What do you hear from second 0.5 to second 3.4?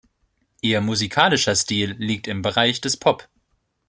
Ihr musikalischer Stil liegt im Bereich des Pop.